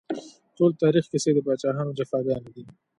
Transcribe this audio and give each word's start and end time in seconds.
ټول 0.57 0.71
تاريخ 0.83 1.05
کيسې 1.11 1.31
د 1.33 1.39
پاچاهانو 1.47 1.95
جفاګانې 1.99 2.49
دي 2.55 2.63